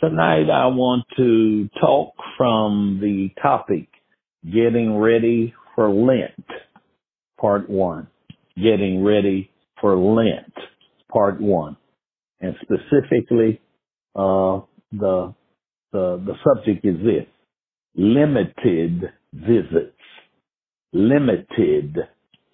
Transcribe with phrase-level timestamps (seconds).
[0.00, 3.88] Tonight I want to talk from the topic,
[4.44, 6.46] getting ready for Lent,
[7.40, 8.06] part one.
[8.54, 9.50] Getting ready
[9.80, 10.54] for Lent,
[11.12, 11.76] part one.
[12.40, 13.60] And specifically,
[14.14, 14.60] uh,
[14.92, 15.34] the,
[15.90, 17.26] the, the subject is this,
[17.96, 19.02] limited
[19.32, 19.96] visits.
[20.92, 21.96] Limited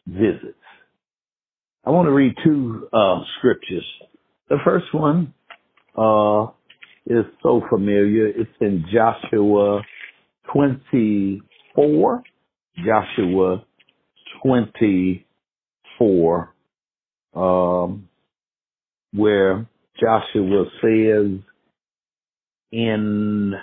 [0.07, 0.57] visits.
[1.85, 3.85] I want to read two, uh, scriptures.
[4.49, 5.35] The first one,
[5.95, 6.47] uh,
[7.07, 8.29] is so familiar.
[8.29, 9.83] It's in Joshua
[10.52, 12.23] 24.
[12.77, 13.65] Joshua
[14.42, 16.55] 24,
[17.34, 18.09] um,
[19.12, 19.66] where
[20.01, 21.38] Joshua says
[22.73, 23.55] in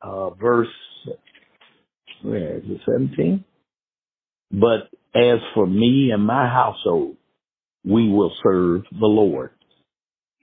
[0.00, 0.68] uh, verse,
[2.22, 3.44] where is it, 17?
[4.50, 7.16] But as for me and my household,
[7.84, 9.50] we will serve the Lord.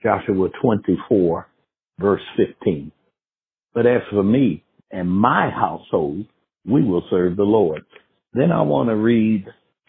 [0.02, 1.48] Joshua 24,
[1.98, 2.92] verse 15.
[3.74, 6.26] But as for me and my household,
[6.64, 7.84] we will serve the Lord.
[8.32, 9.46] Then I want to read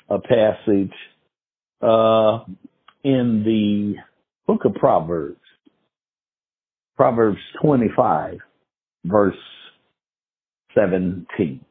[0.09, 0.93] a passage
[1.81, 2.39] uh,
[3.03, 3.95] in the
[4.45, 5.39] book of Proverbs,
[6.95, 8.37] Proverbs 25,
[9.05, 9.35] verse
[10.75, 11.61] 17.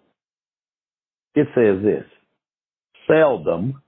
[1.35, 2.05] It says this,
[3.09, 3.83] seldom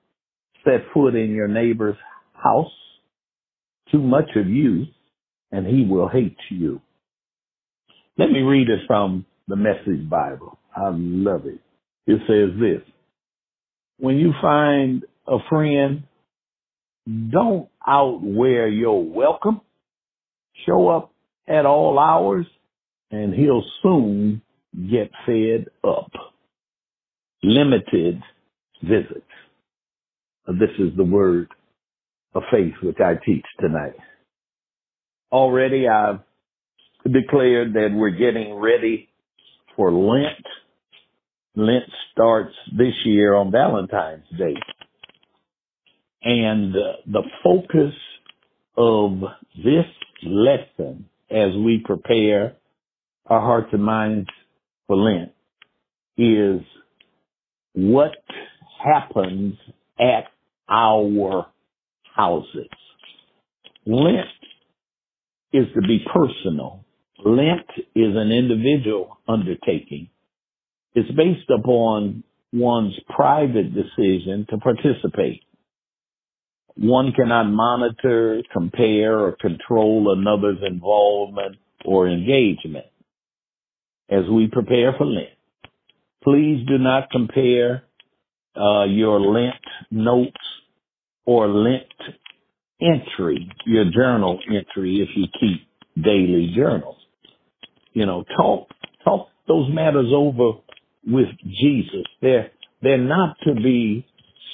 [0.65, 1.97] set foot in your neighbor's
[2.35, 2.71] house,
[3.91, 4.87] too much of you
[5.51, 6.81] and he will hate you.
[8.17, 10.59] Let me read it from the Message Bible.
[10.77, 11.61] I love it.
[12.07, 12.83] It says this.
[13.99, 16.05] When you find a friend,
[17.31, 19.61] don't outwear your welcome.
[20.67, 21.13] Show up
[21.47, 22.47] at all hours
[23.11, 24.43] and he'll soon
[24.91, 26.11] get fed up.
[27.43, 28.21] Limited
[28.83, 29.23] visits.
[30.47, 31.49] This is the word
[32.35, 33.95] of faith which I teach tonight
[35.33, 36.21] already I've
[37.11, 39.09] declared that we're getting ready
[39.77, 40.45] for Lent.
[41.55, 44.55] Lent starts this year on Valentine's Day.
[46.22, 47.94] And uh, the focus
[48.77, 49.21] of
[49.56, 49.87] this
[50.25, 52.56] lesson as we prepare
[53.27, 54.28] our hearts and minds
[54.87, 55.33] for Lent
[56.16, 56.60] is
[57.75, 58.12] what
[58.84, 59.55] happens
[59.99, 60.25] at
[60.69, 61.47] our
[62.15, 62.69] houses.
[63.87, 64.27] Lent
[65.53, 66.84] is to be personal.
[67.25, 70.09] Lent is an individual undertaking.
[70.94, 72.22] It's based upon
[72.53, 75.42] one's private decision to participate.
[76.76, 82.86] One cannot monitor, compare, or control another's involvement or engagement.
[84.09, 85.28] As we prepare for Lent,
[86.22, 87.82] please do not compare
[88.56, 89.54] uh, your Lent
[89.91, 90.36] notes
[91.26, 91.82] or Lent
[92.81, 96.97] entry, your journal entry, if you keep daily journals.
[97.93, 98.69] You know, talk,
[99.05, 100.61] talk those matters over
[101.06, 102.05] with Jesus.
[102.21, 102.50] They're,
[102.83, 104.06] they're not to be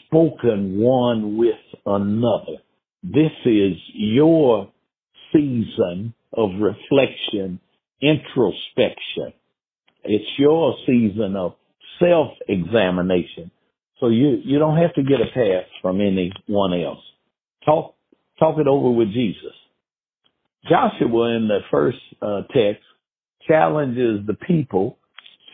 [0.07, 1.55] spoken one with
[1.85, 2.59] another.
[3.03, 4.71] This is your
[5.33, 7.61] season of reflection,
[8.01, 9.35] introspection.
[10.05, 11.55] It's your season of
[11.99, 13.51] self-examination.
[14.01, 17.03] So you, you don't have to get a pass from anyone else.
[17.65, 17.94] Talk
[18.44, 19.53] talk it over with Jesus.
[20.69, 22.82] Joshua in the first uh, text
[23.47, 24.99] challenges the people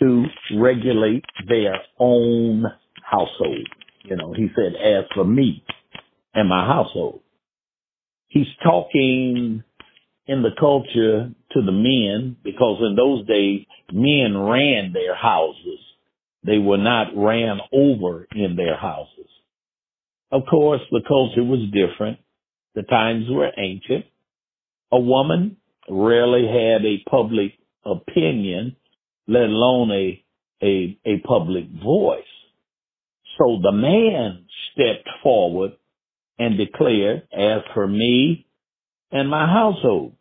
[0.01, 0.25] to
[0.57, 2.65] regulate their own
[3.03, 3.69] household.
[4.05, 5.63] You know, he said, as for me
[6.35, 7.21] and my household,
[8.29, 9.63] he's talking
[10.27, 15.79] in the culture to the men because in those days, men ran their houses.
[16.45, 19.27] They were not ran over in their houses.
[20.33, 22.19] Of course, the culture was different.
[22.75, 24.05] The times were ancient.
[24.93, 25.57] A woman
[25.89, 27.53] rarely had a public
[27.85, 28.77] opinion,
[29.27, 30.25] let alone a,
[30.63, 32.23] a, a public voice.
[33.39, 35.73] So the man stepped forward
[36.39, 38.47] and declared, as for me
[39.11, 40.15] and my household.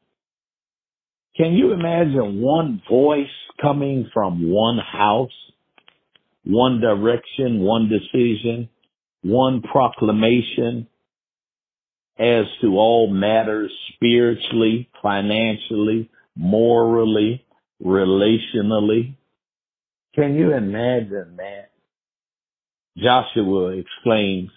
[1.38, 3.28] Can you imagine one voice
[3.62, 5.31] coming from one house,
[6.44, 8.69] one direction, one decision,
[9.22, 10.88] one proclamation,
[12.19, 17.45] as to all matters spiritually, financially, morally,
[17.83, 19.16] relationally.
[20.13, 21.71] Can you imagine that?
[22.98, 24.50] Joshua exclaims,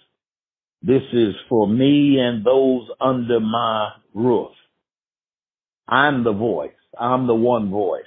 [0.81, 4.51] this is for me and those under my roof.
[5.87, 6.71] I'm the voice.
[6.99, 8.03] I'm the one voice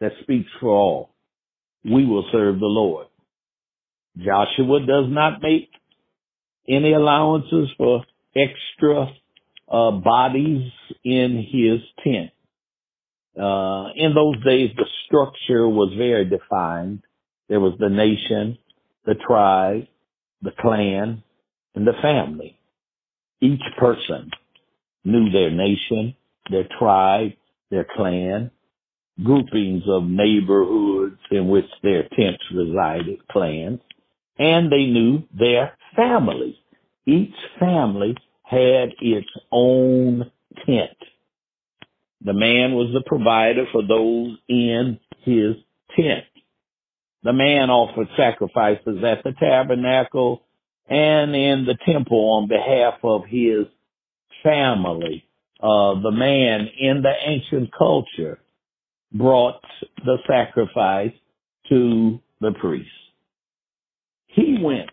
[0.00, 1.10] that speaks for all.
[1.84, 3.06] We will serve the Lord.
[4.18, 5.70] Joshua does not make
[6.68, 8.04] any allowances for
[8.36, 9.12] extra
[9.70, 10.70] uh, bodies
[11.04, 12.30] in his tent.
[13.38, 17.02] Uh, in those days, the structure was very defined.
[17.48, 18.58] There was the nation,
[19.06, 19.86] the tribe,
[20.42, 21.22] the clan,
[21.74, 22.58] and the family.
[23.40, 24.30] Each person
[25.04, 26.14] knew their nation,
[26.50, 27.32] their tribe,
[27.70, 28.50] their clan,
[29.22, 33.80] groupings of neighborhoods in which their tents resided, clans,
[34.38, 36.54] and they knew their families.
[37.06, 40.30] Each family had its own
[40.66, 40.96] tent.
[42.24, 45.56] The man was the provider for those in his
[45.96, 46.24] tent.
[47.24, 50.42] The man offered sacrifices at the tabernacle
[50.88, 53.66] and in the temple on behalf of his
[54.42, 55.24] family.
[55.60, 58.40] Uh, the man in the ancient culture
[59.12, 59.60] brought
[60.04, 61.12] the sacrifice
[61.68, 62.90] to the priest.
[64.26, 64.90] He went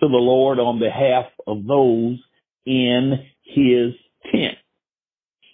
[0.00, 2.18] to the Lord on behalf of those
[2.66, 3.94] in his
[4.32, 4.58] tent.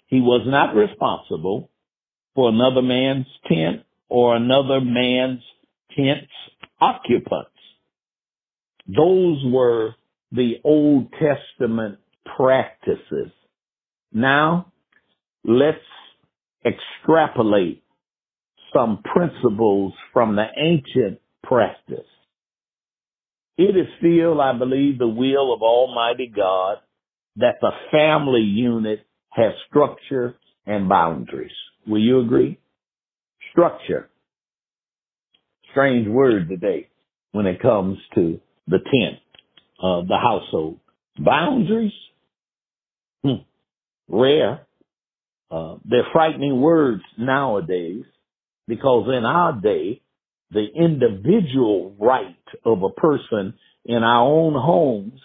[0.07, 1.69] He was not responsible
[2.35, 5.41] for another man's tent or another man's
[5.95, 6.31] tent's
[6.79, 7.51] occupants.
[8.87, 9.95] Those were
[10.31, 11.99] the Old Testament
[12.37, 13.31] practices.
[14.13, 14.71] Now,
[15.43, 15.77] let's
[16.65, 17.83] extrapolate
[18.73, 22.05] some principles from the ancient practice.
[23.57, 26.77] It is still, I believe, the will of Almighty God
[27.37, 28.99] that the family unit
[29.29, 31.51] has structure and boundaries.
[31.87, 32.59] Will you agree?
[33.51, 34.09] Structure.
[35.71, 36.89] Strange word today
[37.31, 39.19] when it comes to the tent,
[39.79, 40.79] of the household.
[41.17, 41.93] Boundaries?
[43.23, 43.43] Hmm.
[44.07, 44.67] Rare.
[45.49, 48.03] Uh, they're frightening words nowadays
[48.67, 50.01] because in our day,
[50.51, 52.35] the individual right
[52.65, 53.53] of a person
[53.85, 55.19] in our own homes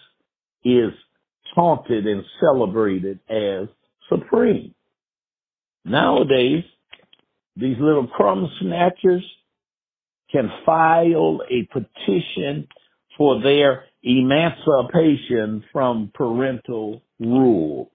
[0.63, 0.91] is
[1.55, 3.67] taunted and celebrated as
[4.09, 4.73] supreme.
[5.85, 6.63] Nowadays,
[7.55, 9.23] these little crumb snatchers
[10.31, 12.67] can file a petition
[13.17, 17.91] for their emancipation from parental rule.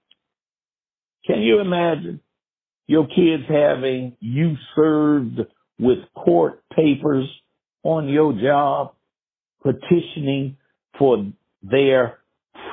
[1.25, 2.21] Can you imagine
[2.87, 5.41] your kids having you served
[6.79, 7.27] papers
[7.83, 8.93] on your job,
[9.63, 10.57] petitioning
[10.97, 11.25] for
[11.61, 12.19] their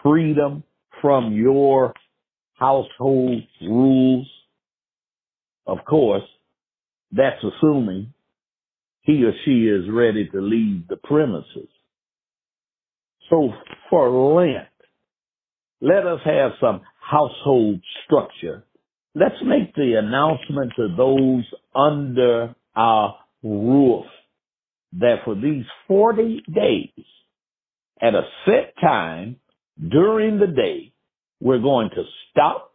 [0.02, 0.62] freedom
[1.00, 1.92] from your
[2.54, 4.30] household rules?
[5.66, 6.22] Of course,
[7.12, 8.12] that's assuming
[9.02, 11.68] he or she is ready to leave the premises.
[13.30, 13.50] So
[13.90, 14.68] for Lent,
[15.80, 18.64] let us have some household structure.
[19.14, 21.44] Let's make the announcement to those
[21.74, 24.06] under our roof
[24.98, 27.04] that for these 40 days,
[28.00, 29.36] at a set time
[29.80, 30.92] during the day,
[31.40, 32.72] we're going to stop,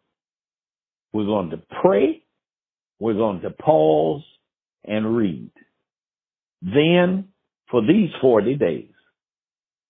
[1.13, 2.23] we're going to pray,
[2.99, 4.23] we're going to pause
[4.83, 5.51] and read.
[6.61, 7.29] Then,
[7.69, 8.91] for these 40 days,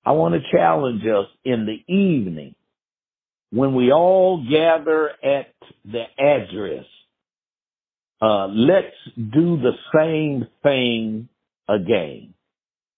[0.06, 2.56] I want to challenge us in the evening
[3.52, 5.54] when we all gather at
[5.86, 6.86] the address,
[8.22, 11.28] uh, let's do the same thing
[11.68, 12.34] again.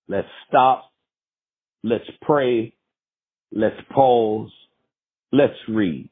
[0.07, 0.91] Let's stop.
[1.83, 2.73] Let's pray.
[3.51, 4.51] Let's pause.
[5.31, 6.09] Let's read.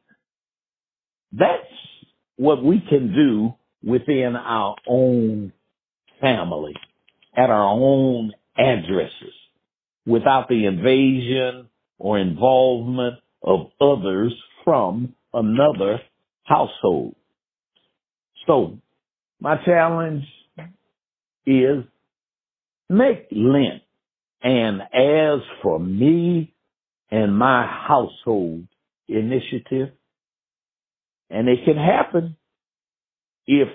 [1.32, 1.64] That's
[2.38, 3.54] what we can do
[3.84, 5.54] within our own
[6.20, 6.74] family,
[7.36, 9.34] at our own addresses,
[10.06, 16.00] without the invasion or involvement of others from another
[16.44, 17.16] household.
[18.48, 18.80] So
[19.42, 20.24] my challenge
[21.46, 21.84] is
[22.90, 23.82] make Lent
[24.44, 26.54] and as for me
[27.10, 28.68] and my household
[29.08, 29.90] initiative,
[31.30, 32.38] and it can happen
[33.48, 33.68] if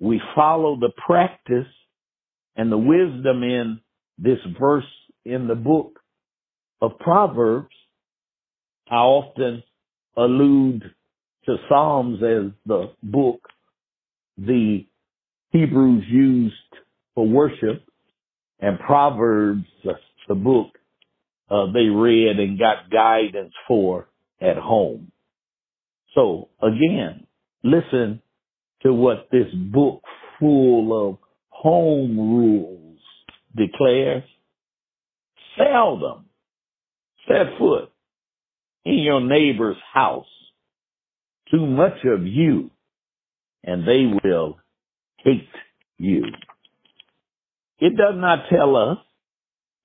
[0.00, 1.68] we follow the practice
[2.56, 3.80] and the wisdom in
[4.18, 4.84] this verse
[5.24, 6.00] in the book
[6.80, 7.74] of Proverbs.
[8.90, 9.62] I often
[10.16, 10.82] allude
[11.44, 13.40] to Psalms as the book
[14.38, 14.86] the
[15.50, 16.54] Hebrews used
[17.14, 17.84] for worship
[18.60, 19.64] and Proverbs,
[20.28, 20.68] the book
[21.50, 24.08] uh, they read and got guidance for
[24.40, 25.12] at home.
[26.14, 27.26] So again,
[27.62, 28.20] listen
[28.82, 30.02] to what this book
[30.40, 32.98] full of home rules
[33.54, 34.24] declares.
[35.56, 36.26] Seldom
[37.26, 37.90] set foot
[38.84, 40.26] in your neighbor's house
[41.50, 42.70] too much of you
[43.66, 44.58] and they will
[45.18, 45.48] hate
[45.98, 46.24] you.
[47.78, 48.98] It does not tell us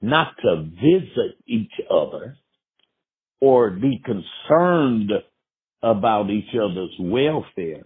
[0.02, 2.38] not to visit each other
[3.42, 5.12] or be concerned
[5.84, 7.84] about each other's welfare.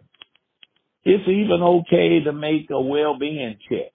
[1.06, 3.92] It's even okay to make a well-being check.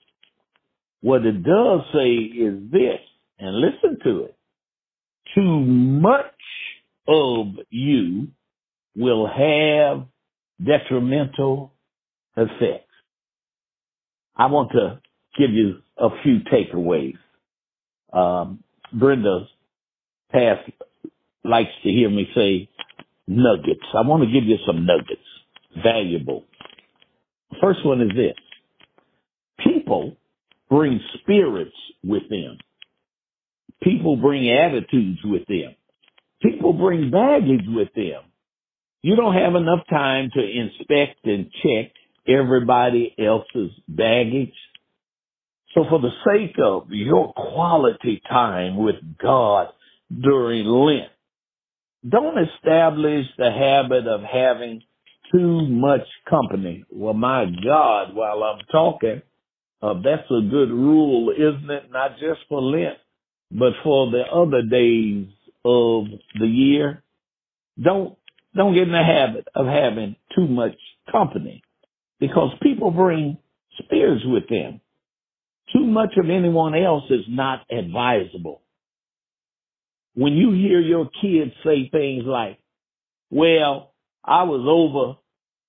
[1.03, 3.01] What it does say is this,
[3.39, 4.37] and listen to it.
[5.35, 6.25] Too much
[7.09, 8.29] of you
[8.97, 10.07] will have
[10.65, 11.73] detrimental
[12.41, 12.87] effects.
[14.37, 15.01] I want to
[15.39, 17.17] give you a few takeaways.
[18.13, 19.47] Um, Brenda
[20.33, 20.71] past
[21.45, 22.69] likes to hear me say
[23.27, 23.85] nuggets.
[23.95, 25.21] I want to give you some nuggets,
[25.83, 26.45] valuable.
[27.61, 28.37] First one is this.
[29.65, 30.17] People
[30.69, 32.59] bring spirits with them.
[33.83, 35.75] People bring attitudes with them.
[36.43, 38.23] People bring baggage with them.
[39.03, 41.93] You don't have enough time to inspect and check
[42.27, 44.55] everybody else's baggage.
[45.75, 49.69] So for the sake of your quality time with God
[50.11, 51.11] during Lent,
[52.09, 54.83] don't establish the habit of having
[55.33, 56.85] too much company.
[56.91, 59.23] Well, my God, while I'm talking,
[59.83, 61.91] uh, that's a good rule, isn't it?
[61.91, 62.99] Not just for Lent,
[63.51, 65.27] but for the other days
[65.65, 66.07] of
[66.39, 67.03] the year.
[67.81, 68.17] Don't,
[68.57, 70.77] don't get in the habit of having too much
[71.11, 71.63] company
[72.21, 73.39] because people bring
[73.83, 74.81] spirits with them.
[75.73, 78.63] Too much of anyone else is not advisable.
[80.15, 82.59] When you hear your kids say things like,
[83.31, 85.19] well, I was over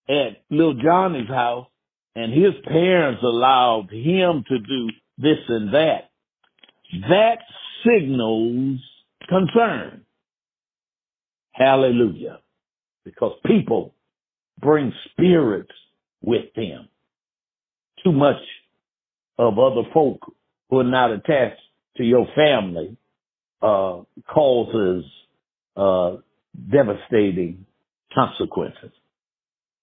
[0.10, 1.68] at Little Johnny's house
[2.16, 6.10] and his parents allowed him to do this and that,
[7.08, 7.38] that
[7.86, 8.80] signals
[9.30, 10.02] concern.
[11.52, 12.40] Hallelujah.
[13.06, 13.94] Because people
[14.60, 15.72] bring spirits
[16.22, 16.88] with them.
[18.04, 18.42] Too much
[19.38, 20.20] of other folk
[20.70, 21.62] who are not attached
[21.98, 22.98] to your family
[23.62, 25.06] uh, causes
[25.76, 26.18] uh,
[26.72, 27.66] devastating
[28.14, 28.92] consequences.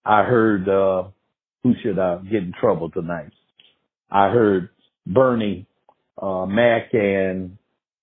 [0.04, 1.04] I heard uh,
[1.62, 3.30] who should I get in trouble tonight?
[4.10, 4.70] I heard
[5.06, 5.66] Bernie
[6.20, 7.58] uh, Mac and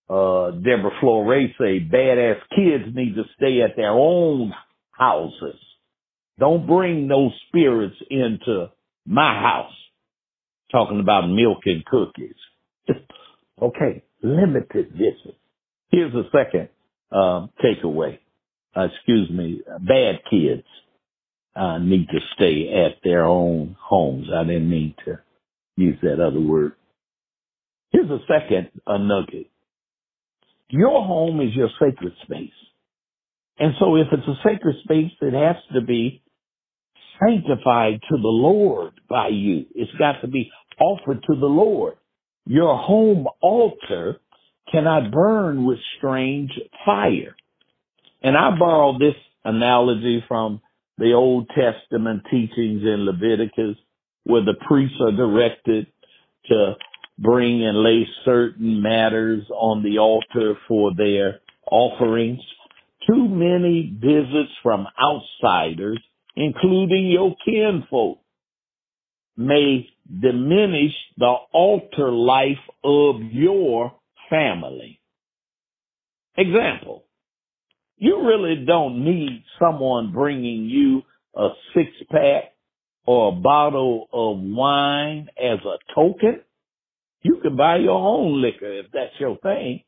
[0.10, 4.54] uh, Deborah Flores say badass kids need to stay at their own
[4.92, 5.60] houses.
[6.40, 8.68] Don't bring no spirits into
[9.06, 9.72] my house.
[10.72, 12.36] Talking about milk and cookies.
[13.62, 15.38] okay, limited visits.
[15.90, 16.70] Here's a second
[17.12, 18.20] um, takeaway.
[18.76, 20.66] Uh, excuse me, bad kids
[21.56, 24.28] uh, need to stay at their own homes.
[24.36, 25.20] I didn't mean to
[25.78, 26.74] use that other word.
[27.92, 29.50] Here's a second uh, nugget.
[30.68, 32.50] Your home is your sacred space.
[33.58, 36.22] And so if it's a sacred space, it has to be
[37.20, 39.66] sanctified to the Lord by you.
[39.76, 41.96] It's got to be offered to the Lord.
[42.46, 44.20] Your home altar
[44.72, 46.52] cannot burn with strange
[46.86, 47.36] fire.
[48.22, 50.62] And I borrow this analogy from
[50.98, 53.78] the Old Testament teachings in Leviticus
[54.24, 55.88] where the priests are directed
[56.48, 56.74] to
[57.18, 61.40] bring and lay certain matters on the altar for their
[61.72, 62.42] offerings.
[63.08, 66.00] Too many visits from outsiders,
[66.36, 68.20] including your kinfolk,
[69.38, 73.94] may diminish the altar life of your
[74.30, 75.00] family.
[76.38, 77.04] Example,
[77.98, 81.04] you really don't need someone bringing you
[81.36, 82.54] a six pack
[83.06, 86.42] or a bottle of wine as a token.
[87.22, 89.82] You can buy your own liquor if that's your thing.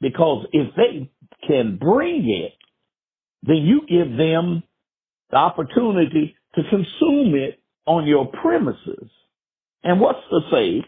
[0.00, 1.10] Because if they
[1.46, 2.52] can bring it,
[3.42, 4.62] then you give them
[5.34, 9.10] the opportunity to consume it on your premises.
[9.82, 10.86] And what's to say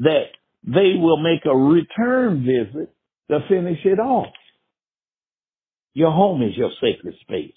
[0.00, 0.24] that
[0.62, 2.94] they will make a return visit
[3.30, 4.34] to finish it off?
[5.94, 7.54] Your home is your sacred space.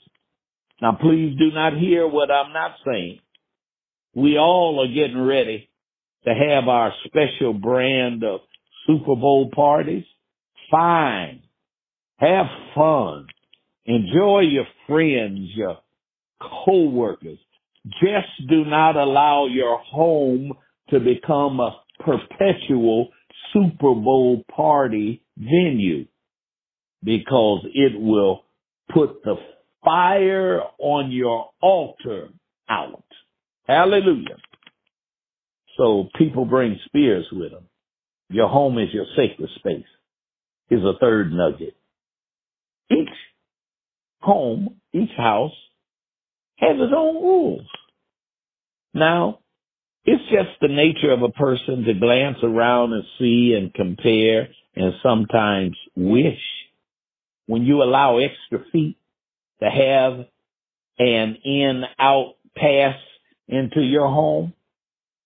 [0.81, 3.19] Now please do not hear what I'm not saying.
[4.15, 5.69] We all are getting ready
[6.23, 8.39] to have our special brand of
[8.87, 10.05] Super Bowl parties.
[10.71, 11.41] Fine.
[12.19, 13.27] Have fun.
[13.85, 15.79] Enjoy your friends, your
[16.65, 17.39] co-workers.
[17.85, 20.53] Just do not allow your home
[20.89, 23.09] to become a perpetual
[23.53, 26.05] Super Bowl party venue
[27.03, 28.43] because it will
[28.93, 29.35] put the
[29.83, 32.29] fire on your altar
[32.69, 33.03] out.
[33.67, 34.37] Hallelujah.
[35.77, 37.67] So people bring spears with them.
[38.29, 39.85] Your home is your sacred space.
[40.69, 41.75] Here's a third nugget.
[42.91, 43.09] Each
[44.21, 45.51] home, each house
[46.61, 47.67] has its own rules.
[48.93, 49.39] Now,
[50.05, 54.93] it's just the nature of a person to glance around and see and compare and
[55.03, 56.39] sometimes wish
[57.45, 58.97] when you allow extra feet
[59.61, 60.25] to have
[60.97, 62.95] an in out pass
[63.47, 64.53] into your home,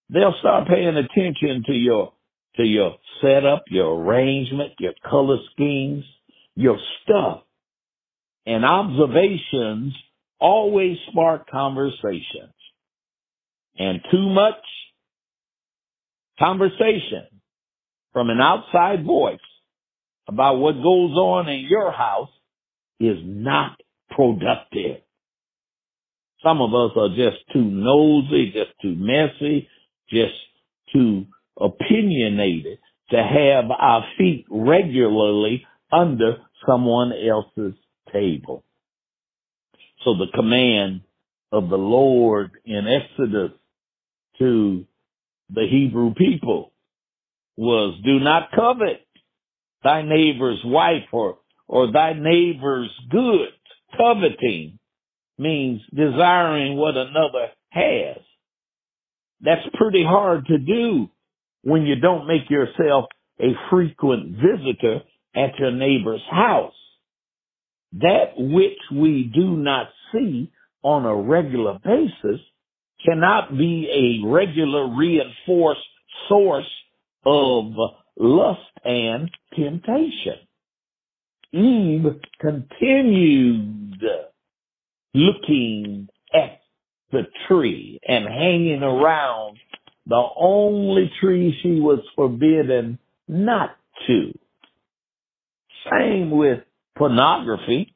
[0.09, 2.13] they'll start paying attention to your
[2.55, 6.05] to your setup, your arrangement, your color schemes,
[6.55, 7.41] your stuff.
[8.45, 9.93] And observations
[10.39, 12.53] always spark conversations.
[13.77, 14.55] And too much
[16.39, 17.27] conversation
[18.13, 19.39] from an outside voice
[20.27, 22.29] about what goes on in your house
[22.99, 23.77] is not
[24.09, 25.01] productive.
[26.43, 29.67] Some of us are just too nosy, just too messy,
[30.09, 30.33] just
[30.93, 31.25] too
[31.59, 36.37] opinionated to have our feet regularly under
[36.67, 37.73] someone else's
[38.11, 38.63] table.
[40.05, 41.01] So the command
[41.51, 43.51] of the Lord in Exodus
[44.39, 44.85] to
[45.49, 46.71] the Hebrew people
[47.57, 49.05] was do not covet
[49.83, 53.49] thy neighbor's wife or, or thy neighbor's good.
[53.97, 54.77] Coveting
[55.39, 58.17] means desiring what another has.
[59.41, 61.09] That's pretty hard to do
[61.63, 63.05] when you don't make yourself
[63.39, 65.01] a frequent visitor
[65.35, 66.73] at your neighbor's house.
[67.93, 70.51] That which we do not see
[70.83, 72.41] on a regular basis
[73.05, 75.81] cannot be a regular reinforced
[76.27, 76.69] source
[77.25, 77.73] of
[78.17, 80.39] lust and temptation.
[81.53, 82.05] Eve
[82.39, 84.03] continued
[85.13, 86.61] looking at
[87.11, 89.57] the tree and hanging around
[90.07, 93.75] the only tree she was forbidden not
[94.07, 94.31] to.
[95.91, 96.59] Same with
[96.95, 97.93] pornography.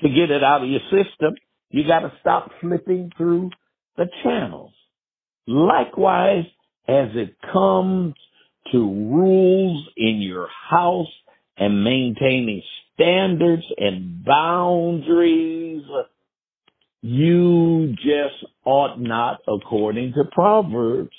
[0.00, 1.34] To get it out of your system,
[1.70, 3.50] you got to stop flipping through
[3.96, 4.72] the channels.
[5.46, 6.44] Likewise,
[6.88, 8.14] as it comes
[8.72, 11.12] to rules in your house
[11.56, 12.62] and maintaining
[12.94, 15.82] standards and boundaries,
[17.02, 21.16] you just ought not, according to Proverbs,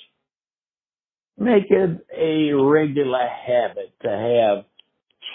[1.38, 4.64] make it a regular habit to have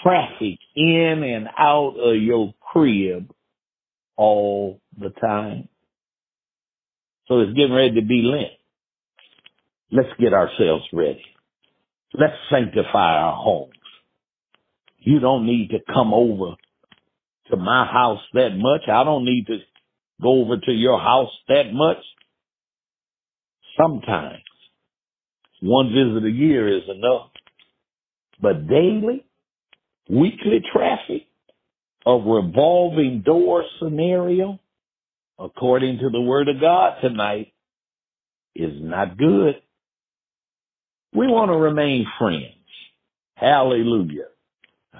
[0.02, 3.30] traffic in and out of your crib
[4.16, 5.68] all the time.
[7.26, 8.52] So it's getting ready to be Lent.
[9.90, 11.24] Let's get ourselves ready.
[12.14, 13.72] Let's sanctify our homes.
[14.98, 16.56] You don't need to come over
[17.50, 18.88] to my house that much.
[18.88, 19.58] I don't need to
[20.20, 21.98] go over to your house that much.
[23.80, 24.42] Sometimes
[25.60, 27.30] one visit a year is enough.
[28.40, 29.24] But daily,
[30.08, 31.26] weekly traffic,
[32.06, 34.58] a revolving door scenario,
[35.38, 37.52] according to the word of God tonight,
[38.54, 39.56] is not good.
[41.14, 42.54] We want to remain friends.
[43.34, 44.28] Hallelujah.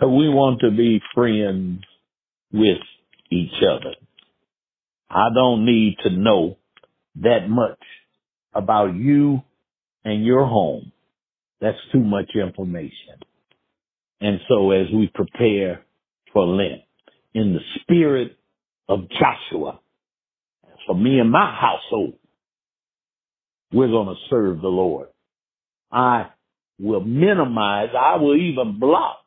[0.00, 1.82] We want to be friends
[2.52, 2.78] with
[3.30, 3.94] each other.
[5.10, 6.56] I don't need to know
[7.16, 7.80] that much
[8.54, 9.42] about you
[10.04, 10.92] and your home.
[11.60, 13.18] That's too much information.
[14.20, 15.84] And so as we prepare
[16.32, 16.82] for Lent,
[17.34, 18.36] in the spirit
[18.88, 19.80] of Joshua,
[20.86, 22.14] for me and my household,
[23.72, 25.08] we're going to serve the Lord.
[25.92, 26.30] I
[26.78, 29.18] will minimize, I will even block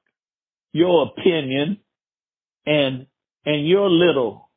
[0.74, 1.80] your opinion
[2.66, 3.08] and,
[3.46, 4.50] and your little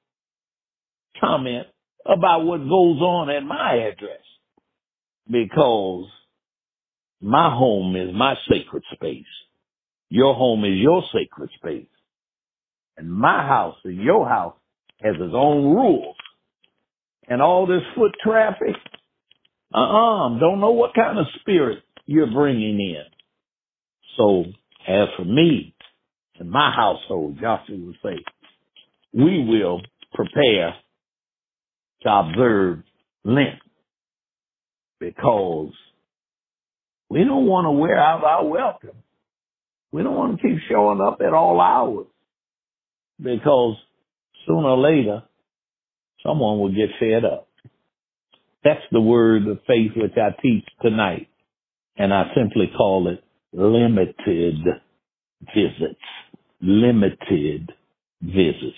[1.20, 1.66] comment
[2.06, 4.20] about what goes on at my address
[5.30, 6.06] because
[7.20, 9.24] my home is my sacred space.
[10.08, 11.86] Your home is your sacred space.
[12.96, 14.56] And my house and your house
[15.02, 16.16] has its own rules.
[17.28, 18.76] And all this foot traffic,
[19.74, 23.04] uh-uh, don't know what kind of spirit you're bringing in.
[24.16, 24.44] So
[24.86, 25.74] as for me
[26.38, 28.18] and my household, Joshua would say,
[29.12, 29.80] we will
[30.12, 30.74] prepare
[32.02, 32.82] to observe
[33.24, 33.60] Lent
[35.00, 35.72] because
[37.08, 39.03] we don't want to wear out our welcome.
[39.94, 42.06] We don't want to keep showing up at all hours
[43.22, 43.76] because
[44.44, 45.22] sooner or later
[46.26, 47.46] someone will get fed up.
[48.64, 51.28] That's the word of faith which I teach tonight.
[51.96, 54.64] And I simply call it limited
[55.54, 56.00] visits.
[56.60, 57.70] Limited
[58.20, 58.74] visits.